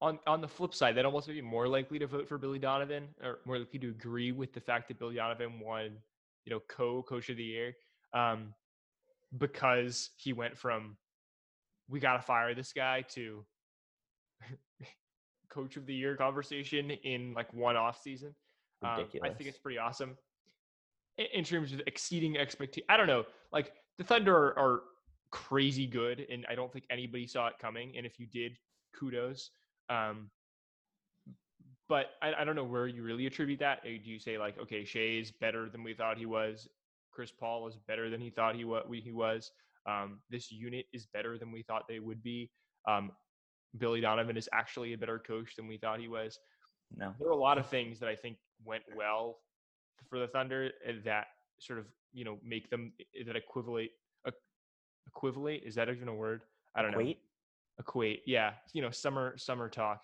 [0.02, 0.96] on on the flip side.
[0.98, 3.90] That almost made me more likely to vote for Billy Donovan, or more likely to
[3.90, 5.98] agree with the fact that Billy Donovan won,
[6.46, 7.74] you know, co-coach of the year,
[8.14, 8.54] um,
[9.38, 10.98] because he went from
[11.88, 13.46] we got to fire this guy to
[15.50, 18.36] coach of the year conversation in like one off season.
[18.84, 20.18] Um, I think it's pretty awesome
[21.18, 22.86] in, in terms of exceeding expectation.
[22.90, 24.82] I don't know, like the Thunder are, are
[25.32, 27.94] crazy good, and I don't think anybody saw it coming.
[27.98, 28.58] And if you did,
[28.98, 29.52] kudos.
[29.90, 30.30] Um,
[31.88, 33.80] but I, I don't know where you really attribute that.
[33.80, 36.68] Uh, Do you say like, okay, Shai is better than we thought he was?
[37.12, 38.86] Chris Paul is better than he thought he was.
[38.92, 39.52] He was.
[39.88, 42.50] Um, this unit is better than we thought they would be.
[42.88, 43.12] Um,
[43.78, 46.40] Billy Donovan is actually a better coach than we thought he was.
[46.96, 47.14] No.
[47.20, 49.40] There are a lot of things that I think went well
[50.10, 51.28] for the Thunder uh, that
[51.60, 53.90] sort of you know make them uh, that equivalent
[55.08, 56.42] equivalent is that even a word?
[56.76, 57.14] I don't know.
[57.80, 58.54] Equate, yeah.
[58.74, 60.04] You know, summer summer talk.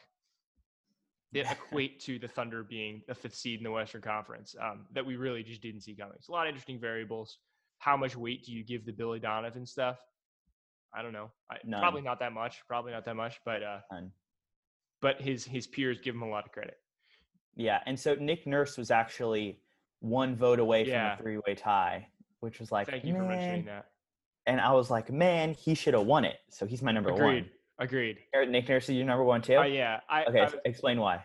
[1.34, 5.06] That equate to the Thunder being a fifth seed in the Western Conference um, that
[5.06, 6.14] we really just didn't see coming.
[6.18, 7.38] It's a lot of interesting variables.
[7.80, 9.98] How much weight do you give the Billy Donovan stuff?
[10.94, 11.32] I don't know.
[11.50, 12.62] I, probably not that much.
[12.68, 13.40] Probably not that much.
[13.46, 14.12] But uh, None.
[15.02, 16.78] but his his peers give him a lot of credit.
[17.56, 19.60] Yeah, and so Nick Nurse was actually
[20.00, 22.08] one vote away from a three-way tie,
[22.40, 23.88] which was like, Thank you for mentioning that.
[24.48, 26.38] And I was like, man, he should have won it.
[26.50, 27.44] So he's my number Agreed.
[27.44, 27.50] one.
[27.78, 28.18] Agreed.
[28.34, 29.58] Eric- Nick Nurse is your number one too.
[29.58, 30.00] Uh, yeah.
[30.10, 31.24] I, okay, I s- explain why.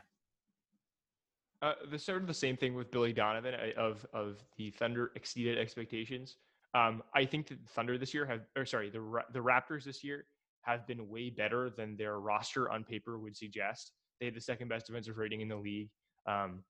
[1.63, 5.13] Uh, the sort of the same thing with Billy Donovan uh, of of the Thunder
[5.17, 6.37] exceeded expectations.
[6.77, 9.01] Um, I think that the Thunder this year have, or sorry, the
[9.33, 10.27] the Raptors this year
[10.61, 13.93] have been way better than their roster on paper would suggest.
[14.21, 15.89] They had the second best defensive rating in the league.
[16.27, 16.65] Um,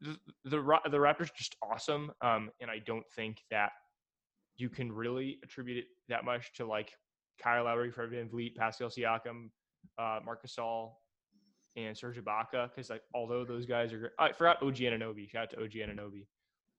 [0.00, 3.72] the the, the Raptors just awesome, um, and I don't think that
[4.56, 6.92] you can really attribute it that much to like
[7.38, 9.50] Kyle Lowry, Fred VanVleet, Pascal Siakam,
[9.98, 10.56] uh, Marcus
[11.76, 15.28] and Serge Ibaka because like although those guys are, I forgot OG Anunoby.
[15.28, 16.26] Shout out to OG Anunoby,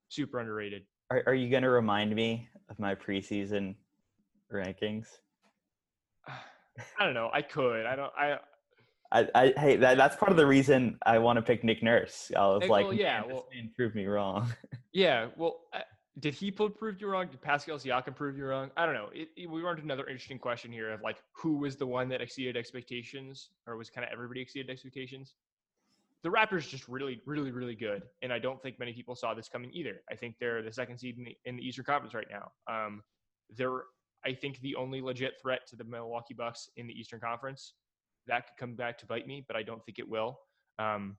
[0.10, 0.86] super underrated.
[1.10, 3.76] Are, are you going to remind me of my preseason
[4.54, 5.08] rankings?
[7.00, 7.30] I don't know.
[7.34, 7.86] I could.
[7.86, 8.12] I don't.
[8.18, 8.38] I
[9.12, 12.30] I, I hey, that, that's part of the reason I want to pick Nick Nurse.
[12.36, 14.52] I was Hey, like, well, yeah, well- this man proved me wrong.
[14.94, 15.28] yeah.
[15.38, 15.80] Well, uh,
[16.20, 17.28] did he prove you wrong?
[17.28, 18.70] Did Pascal Siakam prove you wrong?
[18.76, 19.10] I don't know.
[19.14, 22.10] It, it- we run into another interesting question here of like who was the one
[22.10, 25.36] that exceeded expectations, or was kind of everybody exceeded expectations?
[26.24, 29.48] The Raptors just really, really, really good, and I don't think many people saw this
[29.48, 30.02] coming either.
[30.12, 32.52] I think they're the second seed in the, in the Eastern Conference right now.
[32.68, 33.04] Um,
[33.56, 33.84] they're,
[34.26, 37.74] I think, the only legit threat to the Milwaukee Bucks in the Eastern Conference.
[38.26, 40.40] That could come back to bite me, but I don't think it will.
[40.80, 41.18] Um,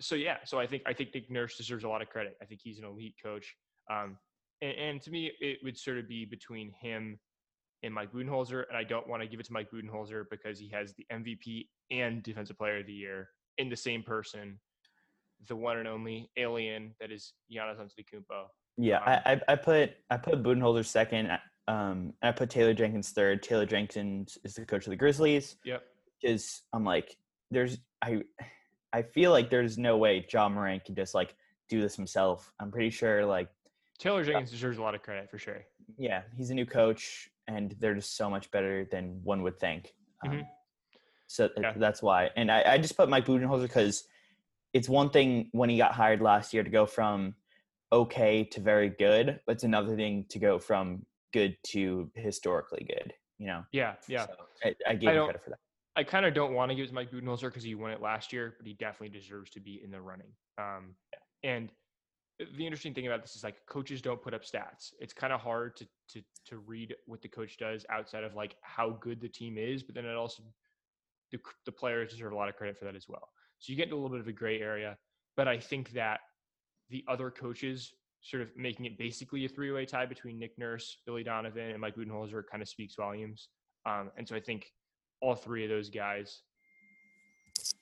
[0.00, 2.36] so yeah, so I think I think Nick Nurse deserves a lot of credit.
[2.42, 3.56] I think he's an elite coach.
[3.90, 4.16] Um,
[4.62, 7.18] and, and to me, it would sort of be between him
[7.82, 8.64] and Mike Budenholzer.
[8.68, 11.68] And I don't want to give it to Mike Budenholzer because he has the MVP
[11.90, 14.58] and Defensive Player of the Year in the same person,
[15.48, 18.46] the one and only alien that is Giannis Antetokounmpo.
[18.76, 21.30] Yeah, Um, I, I put I put Budenholzer second.
[21.68, 23.42] Um, and I put Taylor Jenkins third.
[23.42, 25.56] Taylor Jenkins is the coach of the Grizzlies.
[25.64, 25.82] Yep.
[26.20, 27.16] Because I'm like,
[27.50, 28.22] there's I
[28.92, 31.34] I feel like there's no way Ja Moran can just like
[31.68, 32.52] do this himself.
[32.60, 33.48] I'm pretty sure like
[33.98, 35.64] Taylor Jenkins deserves a lot of credit for sure.
[35.98, 39.92] yeah, he's a new coach, and they're just so much better than one would think.
[40.26, 40.48] Um, Mhm.
[41.26, 41.72] So Yeah.
[41.76, 42.30] that's why.
[42.36, 44.04] And I, I just put Mike Budenholzer because
[44.72, 47.34] it's one thing when he got hired last year to go from
[47.92, 53.12] okay to very good, but it's another thing to go from good to historically good.
[53.38, 53.64] You know.
[53.72, 54.26] Yeah, yeah.
[54.26, 54.34] So
[54.64, 55.58] I, I gave I him credit for that.
[55.96, 58.02] I kind of don't want to give it to Mike Budenholzer because he won it
[58.02, 60.28] last year, but he definitely deserves to be in the running.
[60.58, 60.94] Um,
[61.42, 61.70] And
[62.38, 64.92] the interesting thing about this is like coaches don't put up stats.
[65.00, 68.56] It's kind of hard to to to read what the coach does outside of like
[68.60, 70.42] how good the team is, but then it also
[71.32, 73.28] the the players deserve a lot of credit for that as well.
[73.58, 74.96] So you get into a little bit of a gray area,
[75.36, 76.20] but I think that
[76.90, 81.22] the other coaches sort of making it basically a three-way tie between Nick Nurse, Billy
[81.22, 83.48] Donovan, and Mike Budenholzer kind of speaks volumes.
[83.86, 84.66] Um, and so I think
[85.20, 86.42] all three of those guys.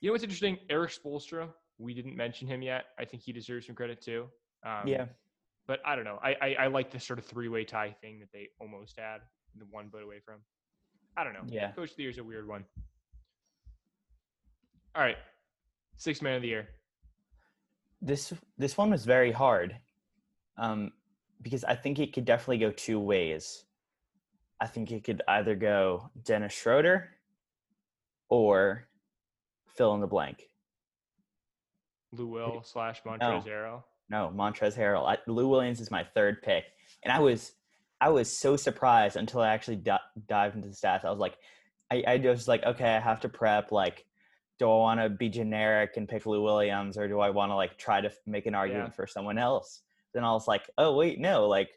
[0.00, 0.58] You know what's interesting?
[0.68, 1.48] Erik Spoelstra.
[1.78, 2.84] We didn't mention him yet.
[2.98, 4.26] I think he deserves some credit too.
[4.64, 5.06] Um, yeah.
[5.66, 6.18] But I don't know.
[6.22, 9.18] I, I I like this sort of three-way tie thing that they almost had
[9.58, 10.36] the one vote away from.
[11.16, 11.44] I don't know.
[11.46, 11.72] Yeah.
[11.72, 12.64] Coach of the year is a weird one.
[14.94, 15.16] All right,
[15.96, 16.68] six man of the year.
[18.00, 19.76] This this one was very hard,
[20.56, 20.92] um,
[21.42, 23.64] because I think it could definitely go two ways.
[24.60, 27.10] I think it could either go Dennis Schroeder
[28.28, 28.86] or
[29.66, 30.48] fill in the blank.
[32.12, 33.82] Lou Will slash Montrezl Harrell.
[34.08, 35.08] No, Montrez Harrell.
[35.08, 36.64] I, Lou Williams is my third pick,
[37.02, 37.52] and I was
[38.00, 41.04] I was so surprised until I actually di- dived into the stats.
[41.04, 41.36] I was like,
[41.90, 43.72] I, I was like, okay, I have to prep.
[43.72, 44.04] Like,
[44.58, 47.56] do I want to be generic and pick Lou Williams, or do I want to
[47.56, 49.82] like try to make an argument for someone else?
[50.12, 51.70] Then I was like, oh wait, no, like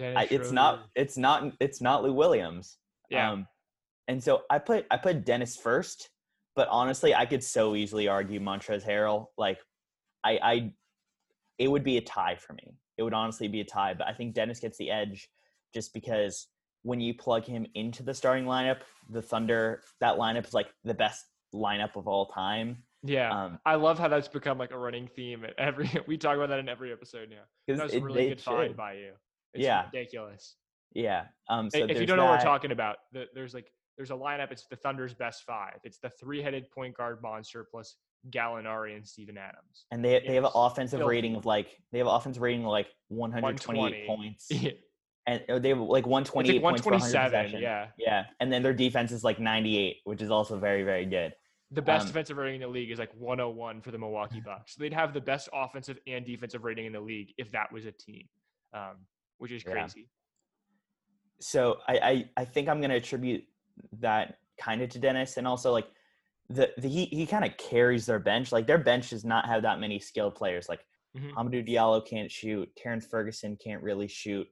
[0.00, 2.78] I, it's not it's not it's not Lou Williams.
[3.10, 3.30] Yeah.
[3.30, 3.46] Um,
[4.08, 6.10] and so I put I put Dennis first,
[6.56, 9.26] but honestly, I could so easily argue Montrez Harrell.
[9.38, 9.58] Like,
[10.24, 10.72] I I
[11.58, 12.76] it would be a tie for me.
[12.98, 15.28] It would honestly be a tie, but I think Dennis gets the edge
[15.72, 16.48] just because
[16.82, 20.94] when you plug him into the starting lineup, the Thunder that lineup is like the
[20.94, 22.82] best lineup of all time.
[23.02, 23.30] yeah.
[23.30, 25.88] Um, I love how that's become like a running theme at every.
[26.06, 27.44] We talk about that in every episode now.
[27.76, 29.12] That's it- really good find by you.
[29.54, 29.86] It's Yeah.
[29.92, 30.56] ridiculous.
[30.94, 31.24] Yeah.
[31.48, 31.70] Um.
[31.70, 34.50] So if you don't know what we're talking about, the, there's like there's a lineup.
[34.52, 35.78] It's the Thunder's best five.
[35.84, 37.96] It's the three-headed point guard monster plus
[38.30, 39.86] Gallinari and Steven Adams.
[39.92, 41.10] and they they have an offensive filthy.
[41.10, 44.06] rating of like they have an offensive rating of like 128 120.
[44.06, 44.50] points,
[45.26, 47.60] and uh, they have like 128 like points per 100 127.
[47.62, 51.32] Yeah, Yeah, and then their defense is like 98, which is also very very good.
[51.74, 54.74] The best Um, defensive rating in the league is like 101 for the Milwaukee Bucks.
[54.74, 57.84] So they'd have the best offensive and defensive rating in the league if that was
[57.84, 58.28] a team,
[58.72, 59.06] um,
[59.38, 59.72] which is Yeah.
[59.72, 60.08] crazy.
[61.40, 63.44] So I I, I think I'm gonna attribute
[64.00, 65.88] that kind of to Dennis, and also like
[66.48, 68.52] the, the he he kind of carries their bench.
[68.52, 70.68] Like their bench does not have that many skilled players.
[70.68, 71.32] Like Mhm.
[71.34, 72.74] Hamidou Diallo can't shoot.
[72.76, 74.46] Terrence Ferguson can't really shoot.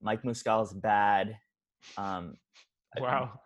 [0.00, 1.38] Mike Muscala's bad.
[1.96, 2.36] Um,
[2.98, 3.40] Wow,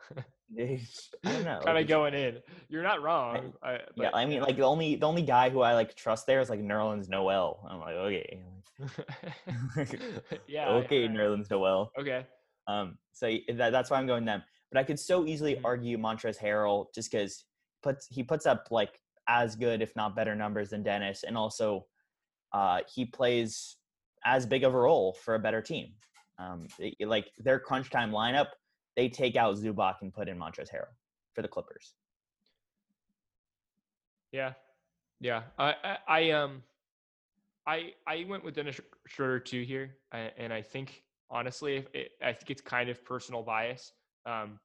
[0.58, 0.78] I
[1.24, 1.60] don't know.
[1.64, 2.38] kind of going in.
[2.68, 3.52] You're not wrong.
[3.62, 6.26] I, yeah, but, I mean, like the only the only guy who I like trust
[6.26, 7.66] there is like Nerlens Noel.
[7.68, 8.42] I'm like, okay,
[10.46, 10.68] yeah.
[10.68, 11.08] okay, yeah.
[11.08, 11.92] Nerlens Noel.
[11.98, 12.26] Okay.
[12.66, 14.42] Um, so that, that's why I'm going them.
[14.70, 15.60] But I could so easily Mhm.
[15.64, 17.44] argue Montrezl Harrell just because
[17.82, 21.86] puts he puts up like as good, if not better, numbers than Dennis, and also
[22.52, 23.76] uh, he plays
[24.24, 25.92] as big of a role for a better team.
[26.38, 26.66] Um,
[27.00, 28.48] like their crunch time lineup,
[28.96, 30.94] they take out Zubac and put in Montrezl Harrell
[31.34, 31.94] for the Clippers.
[34.32, 34.52] Yeah,
[35.20, 35.42] yeah.
[35.58, 36.62] I, I, I um,
[37.66, 42.50] I, I went with Dennis Schroeder too here, and I think honestly, it, I think
[42.50, 43.92] it's kind of personal bias.
[44.26, 44.58] Um,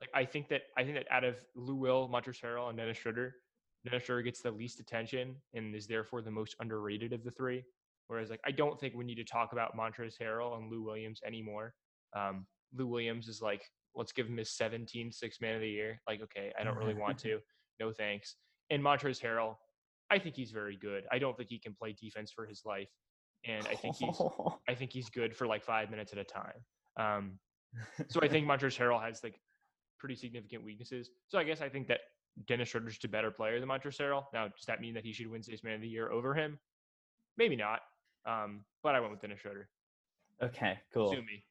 [0.00, 2.98] like I think that I think that out of Lou Will, Montrezl Harrell, and Dennis
[2.98, 3.36] Schroeder,
[3.84, 7.64] Dennis Schroeder gets the least attention and is therefore the most underrated of the three.
[8.08, 11.20] Whereas, like, I don't think we need to talk about Montrezl Harrell and Lou Williams
[11.26, 11.74] anymore.
[12.14, 13.62] Um, Lou Williams is like,
[13.94, 16.00] let's give him his 17th six man of the year.
[16.08, 17.40] Like, okay, I don't really want to.
[17.80, 18.36] No thanks.
[18.70, 19.56] And Montrezl Harrell,
[20.10, 21.04] I think he's very good.
[21.10, 22.88] I don't think he can play defense for his life,
[23.44, 24.20] and I think he's
[24.68, 26.64] I think he's good for like five minutes at a time.
[26.98, 27.38] Um,
[28.08, 29.40] so I think Montrezl Harrell has like
[29.98, 31.10] pretty significant weaknesses.
[31.28, 32.00] So I guess I think that
[32.46, 34.24] Dennis Schroeder's a better player than Montrezl Harrell.
[34.32, 36.58] Now, does that mean that he should win Six Man of the Year over him?
[37.36, 37.80] Maybe not.
[38.26, 39.68] Um, but I went with Dennis Schroeder.
[40.42, 41.10] okay, cool.
[41.10, 41.44] Sue me.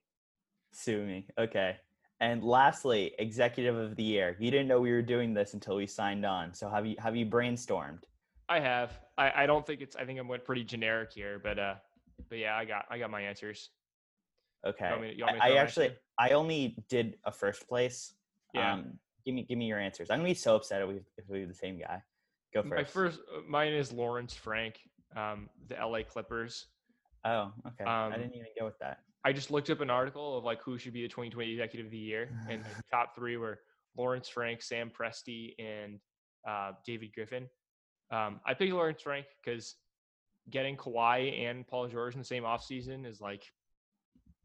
[0.75, 1.27] Sue me.
[1.37, 1.77] Okay.
[2.19, 4.35] And lastly, executive of the year.
[4.39, 6.53] You didn't know we were doing this until we signed on.
[6.53, 8.03] So have you have you brainstormed?
[8.47, 8.99] I have.
[9.17, 9.95] I, I don't think it's.
[9.95, 11.75] I think I went pretty generic here, but uh,
[12.29, 13.69] but yeah, I got I got my answers.
[14.65, 14.89] Okay.
[14.99, 15.99] me you me to I, I actually answer?
[16.19, 18.13] I only did a first place.
[18.53, 18.73] Yeah.
[18.73, 20.09] Um, give me give me your answers.
[20.09, 22.01] I'm gonna be so upset if we if we the same guy.
[22.53, 22.75] Go first.
[22.75, 24.79] My first, uh, mine is Lawrence Frank,
[25.15, 26.67] um, the LA Clippers.
[27.25, 27.83] Oh, okay.
[27.83, 28.99] I um, didn't even go with that.
[29.25, 31.91] I just looked up an article of like who should be the 2020 Executive of
[31.91, 33.59] the Year, and the top three were
[33.97, 35.99] Lawrence Frank, Sam Presti, and
[36.47, 37.49] uh, David Griffin.
[38.11, 39.75] Um, I picked Lawrence Frank because
[40.51, 43.51] getting Kawhi and Paul George in the same offseason is like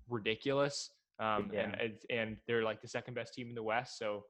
[0.09, 0.91] ridiculous.
[1.19, 3.99] Um, and, and and they're like the second best team in the West.
[3.99, 4.25] So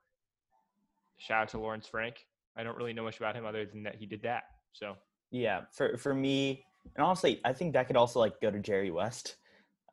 [1.18, 2.26] shout out to Lawrence Frank.
[2.56, 4.42] I don't really know much about him other than that he did that.
[4.72, 4.96] So
[5.30, 6.64] Yeah, for for me,
[6.96, 9.36] and honestly, I think that could also like go to Jerry West,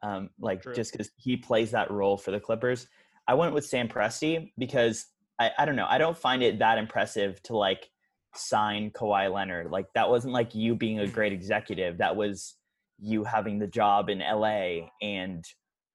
[0.03, 0.73] um, like True.
[0.73, 2.87] just because he plays that role for the Clippers.
[3.27, 5.05] I went with Sam Presti because
[5.39, 7.89] I I don't know, I don't find it that impressive to like
[8.35, 9.71] sign Kawhi Leonard.
[9.71, 11.97] Like that wasn't like you being a great executive.
[11.97, 12.55] That was
[12.99, 15.45] you having the job in LA and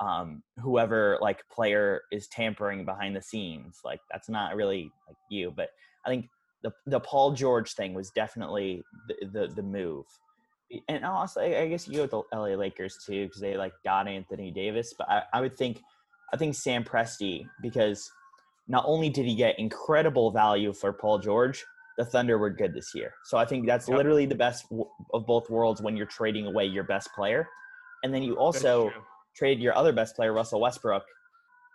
[0.01, 3.81] um, whoever like player is tampering behind the scenes.
[3.85, 5.53] Like that's not really like you.
[5.55, 5.69] But
[6.05, 6.29] I think
[6.63, 10.07] the the Paul George thing was definitely the the, the move.
[10.89, 14.09] And also, I guess you go with the LA Lakers too because they like got
[14.09, 14.95] Anthony Davis.
[14.97, 15.81] But I, I would think,
[16.33, 18.11] I think Sam Presti because
[18.69, 21.65] not only did he get incredible value for Paul George,
[21.99, 23.13] the Thunder were good this year.
[23.25, 23.97] So I think that's Yep.
[23.99, 27.49] literally the best w- of both worlds when you're trading away your best player,
[28.03, 28.91] and then you also
[29.37, 31.05] traded your other best player, Russell Westbrook,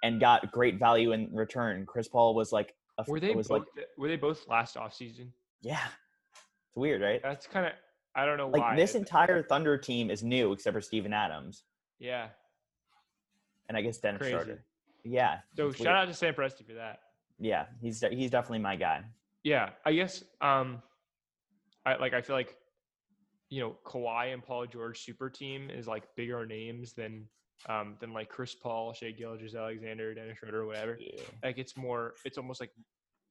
[0.04, 1.86] and got great value in return.
[1.86, 5.28] Chris Paul was like, a, were they was both like, were they both last offseason?
[5.62, 5.86] yeah,
[6.68, 7.22] it's weird, right?
[7.22, 7.74] That's kind of
[8.18, 8.76] I don't know Like why.
[8.76, 11.64] this entire Thunder team is new except for Steven Adams
[12.00, 12.28] yeah.
[13.70, 14.34] and I guess Dennis Crazy.
[14.34, 14.64] Schroeder.
[15.04, 15.96] Yeah, So shout weird.
[15.96, 17.00] out to Sam Presti for that.
[17.40, 19.04] yeah, he's he's definitely my guy.
[19.44, 20.82] Yeah, I guess um
[21.86, 22.58] I like I feel like
[23.50, 27.26] you know, Kawhi and Paul George super team is like bigger names than
[27.70, 30.98] um than like Chris Paul, Shai Gilgeous Alexander, Dennis Schroeder, whatever.
[31.00, 31.22] Yeah.
[31.44, 32.72] Like it's more it's almost like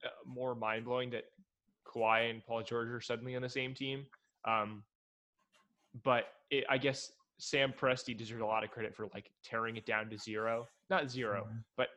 [0.03, 1.25] uh, more mind blowing that
[1.87, 4.05] Kawhi and Paul George are suddenly on the same team.
[4.47, 4.83] Um
[6.03, 9.85] but it, I guess Sam Presti deserves a lot of credit for like tearing it
[9.85, 10.67] down to zero.
[10.89, 11.63] Not 0 Mhm.
[11.75, 11.89] but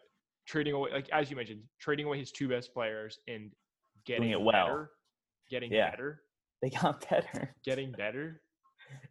[0.46, 3.52] trading away like as you mentioned, trading away his two best players and
[4.04, 4.66] getting it well.
[4.66, 4.90] better,
[5.48, 5.90] getting Yeah.
[5.90, 6.22] better,
[6.62, 8.42] They got better, getting better.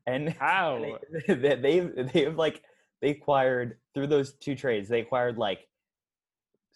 [0.07, 0.97] and How?
[1.27, 2.63] they, they they they have like
[3.01, 4.89] they acquired through those two trades.
[4.89, 5.68] They acquired like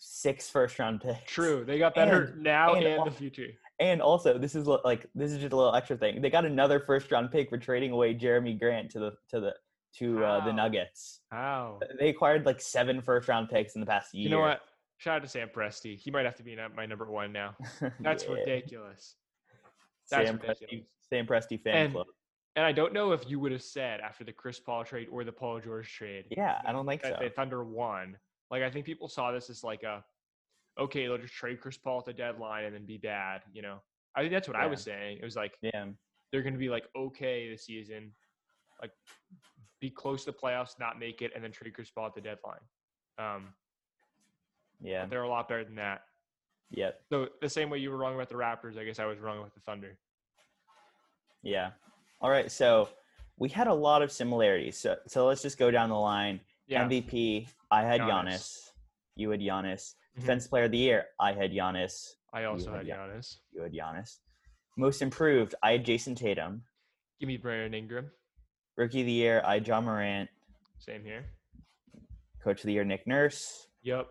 [0.05, 1.31] six first round picks.
[1.31, 3.47] True, they got better And- now and and, the future.
[3.79, 6.21] And also, this is like this is just a little extra thing.
[6.21, 9.53] They got another first round pick for trading away Jerami Grant to the to the
[9.97, 11.21] to uh, the Nuggets.
[11.31, 11.79] Wow.
[11.99, 14.23] They acquired like seven first round picks in the past year.
[14.23, 14.61] You know what?
[14.97, 15.97] Shout out to Sam Presti.
[15.97, 17.55] He might have to be my number one now.
[17.99, 18.33] That's Yeah.
[18.33, 19.15] ridiculous.
[20.09, 20.85] That's Sam Presti.
[21.09, 22.07] Sam Presti fan And- club.
[22.55, 25.23] And I don't know if you would have said after the Chris Paul trade or
[25.23, 27.23] the Paul George trade Yeah, I don't think that so.
[27.23, 28.15] the Thunder won.
[28.53, 30.03] Like I think people saw this as like a
[30.79, 33.41] okay, they'll just trade Chris Paul at the deadline and then be bad.
[33.51, 33.77] You know,
[34.15, 35.17] I think that's what I was saying.
[35.19, 35.85] It was like Yeah,
[36.31, 38.11] they're going to be like okay this season,
[38.79, 38.91] like
[39.81, 42.21] be close to the playoffs, not make it, and then trade Chris Paul at the
[42.21, 42.59] deadline.
[43.17, 43.55] Um,
[44.83, 46.01] yeah, they're a lot better than that.
[46.69, 49.17] yep, So the same way you were wrong about the Raptors, I guess I was
[49.17, 49.97] wrong with the Thunder.
[51.41, 51.71] yeah.
[52.21, 52.87] All right, so
[53.39, 54.77] we had a lot of similarities.
[54.77, 56.39] So so let's just go down the line.
[56.68, 58.26] Yeah, MVP, I had Giannis.
[58.26, 58.70] Giannis.
[59.16, 59.95] You had Giannis.
[60.18, 60.22] Mhm.
[60.22, 62.14] Defense Player of the Year, I had Giannis.
[62.34, 63.38] I also had had Gian- Giannis.
[63.51, 64.20] You had Giannis.
[64.78, 66.64] Most Improved, I had Jayson Tatum.
[67.20, 68.11] Give me Brandon Ingram.
[68.76, 70.30] Rookie of the Year, I had Ja Morant.
[70.80, 71.26] Same here.
[72.43, 73.68] Coach of the Year, Nick Nurse.
[73.84, 74.07] Yep.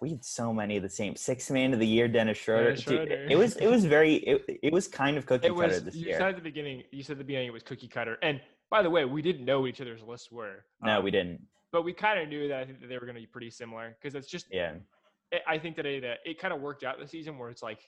[0.00, 1.16] We had so many of the same.
[1.16, 2.70] Six Man of the Year, Dennis Schroeder.
[2.76, 5.66] Dennis Dude, it was it was very it, it was kind of cookie It cutter
[5.68, 5.82] was.
[5.84, 6.18] this You year.
[6.18, 6.84] said at the beginning.
[6.92, 8.16] You said at the beginning it was cookie cutter.
[8.22, 8.40] And
[8.72, 10.64] by the way, we didn't know what each other's lists were.
[10.80, 11.40] no, um, we didn't.
[11.72, 13.50] But we kind of knew that I think that they were going to be pretty
[13.50, 14.46] similar because it's just.
[14.50, 14.72] Yeah.
[15.30, 17.62] it- I think that it uh, it kind of worked out this season where it's
[17.62, 17.80] like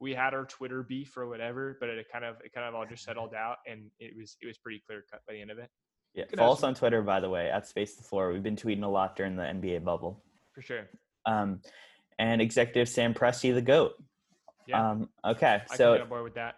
[0.00, 2.84] we had our Twitter beef or whatever, but it kind of it kind of all
[2.86, 5.58] just settled out and it was it was pretty clear cut by the end of
[5.58, 5.70] it
[6.14, 6.24] Yeah.
[6.36, 8.32] Follow us on Twitter, by the way, at Space the Floor.
[8.32, 10.22] We've been tweeting a lot during the NBA bubble.
[10.54, 10.84] for sure.
[11.26, 11.60] Um,
[12.18, 13.92] and executive Sam Presti, the GOAT.
[14.66, 15.62] Yeah, Um, okay.
[15.70, 16.54] I So can get on board with that.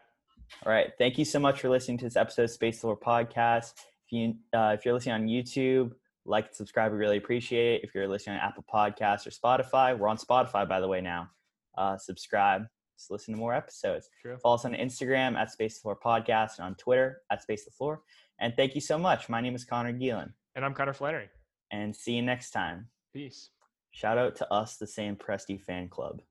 [0.64, 0.92] All right.
[0.98, 3.74] Thank you so much for listening to this episode of Space Lore Podcast.
[4.06, 5.92] If you uh, if you're listening on YouTube,
[6.24, 6.92] like and subscribe.
[6.92, 7.84] We really appreciate it.
[7.84, 11.30] If you're listening on Apple Podcasts or Spotify, we're on Spotify by the way now.
[11.76, 12.62] Uh, subscribe.
[12.98, 14.08] Just listen to more episodes.
[14.22, 14.38] True.
[14.38, 17.70] Follow us on Instagram at Space the Floor Podcast and on Twitter at Space the
[17.70, 18.00] Floor.
[18.40, 19.28] And thank you so much.
[19.28, 20.32] My name is Connor Geelan.
[20.54, 21.28] And I'm Connor Flannery.
[21.70, 22.88] And see you next time.
[23.12, 23.50] Peace.
[23.90, 26.22] Shout out to us, the Sam Presti fan club,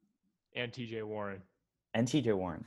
[0.55, 1.41] And TJ Warren.
[1.93, 2.65] and TJ Warren.